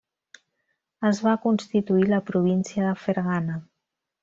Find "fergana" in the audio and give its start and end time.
3.05-3.61